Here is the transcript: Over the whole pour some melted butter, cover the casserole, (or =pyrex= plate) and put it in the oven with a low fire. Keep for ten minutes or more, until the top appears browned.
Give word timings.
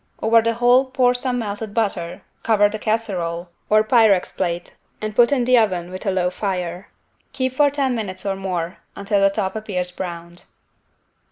Over 0.19 0.41
the 0.41 0.55
whole 0.55 0.85
pour 0.85 1.13
some 1.13 1.37
melted 1.37 1.75
butter, 1.75 2.23
cover 2.41 2.69
the 2.69 2.79
casserole, 2.79 3.49
(or 3.69 3.83
=pyrex= 3.83 4.31
plate) 4.35 4.73
and 4.99 5.15
put 5.15 5.31
it 5.31 5.35
in 5.35 5.45
the 5.45 5.59
oven 5.59 5.91
with 5.91 6.07
a 6.07 6.11
low 6.11 6.31
fire. 6.31 6.87
Keep 7.33 7.53
for 7.53 7.69
ten 7.69 7.93
minutes 7.93 8.25
or 8.25 8.35
more, 8.35 8.77
until 8.95 9.21
the 9.21 9.29
top 9.29 9.55
appears 9.55 9.91
browned. 9.91 10.45